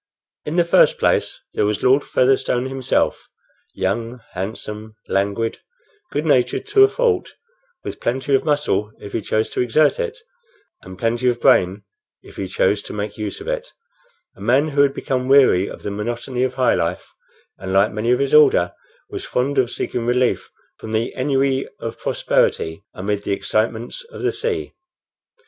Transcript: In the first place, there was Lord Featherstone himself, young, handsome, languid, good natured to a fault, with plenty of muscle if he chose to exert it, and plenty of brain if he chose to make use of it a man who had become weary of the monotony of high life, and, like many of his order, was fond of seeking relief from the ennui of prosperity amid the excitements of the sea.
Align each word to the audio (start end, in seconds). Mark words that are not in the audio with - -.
In 0.45 0.55
the 0.55 0.65
first 0.65 0.97
place, 0.97 1.41
there 1.53 1.67
was 1.67 1.83
Lord 1.83 2.03
Featherstone 2.03 2.65
himself, 2.65 3.27
young, 3.75 4.19
handsome, 4.31 4.95
languid, 5.07 5.59
good 6.11 6.25
natured 6.25 6.65
to 6.69 6.83
a 6.83 6.87
fault, 6.87 7.33
with 7.83 7.99
plenty 7.99 8.33
of 8.33 8.43
muscle 8.43 8.93
if 8.99 9.13
he 9.13 9.21
chose 9.21 9.51
to 9.51 9.61
exert 9.61 9.99
it, 9.99 10.17
and 10.81 10.97
plenty 10.97 11.29
of 11.29 11.39
brain 11.39 11.83
if 12.23 12.37
he 12.37 12.47
chose 12.47 12.81
to 12.81 12.93
make 12.93 13.19
use 13.19 13.39
of 13.39 13.47
it 13.47 13.73
a 14.35 14.41
man 14.41 14.69
who 14.69 14.81
had 14.81 14.95
become 14.95 15.27
weary 15.27 15.69
of 15.69 15.83
the 15.83 15.91
monotony 15.91 16.41
of 16.43 16.55
high 16.55 16.73
life, 16.73 17.11
and, 17.59 17.71
like 17.71 17.91
many 17.91 18.09
of 18.09 18.17
his 18.17 18.33
order, 18.33 18.73
was 19.11 19.23
fond 19.23 19.59
of 19.59 19.69
seeking 19.69 20.07
relief 20.07 20.49
from 20.77 20.93
the 20.93 21.13
ennui 21.15 21.67
of 21.79 21.99
prosperity 21.99 22.83
amid 22.95 23.23
the 23.23 23.33
excitements 23.33 24.03
of 24.05 24.23
the 24.23 24.31
sea. 24.31 24.73